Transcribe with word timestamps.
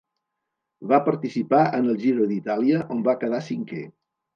Va 0.93 0.99
participar 1.09 1.61
en 1.81 1.93
el 1.95 2.03
Giro 2.07 2.29
d'Itàlia 2.35 2.85
on 2.97 3.09
va 3.11 3.19
quedar 3.25 3.47
cinquè. 3.55 3.89